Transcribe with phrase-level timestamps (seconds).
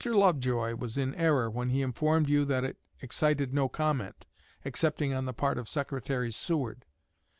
[0.03, 4.25] Lovejoy was in error when he informed you that it excited no comment,
[4.65, 6.85] excepting on the part of Secretary Seward.